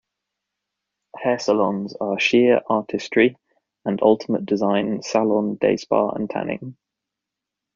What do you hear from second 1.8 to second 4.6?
are Shear Artistry and Ultimate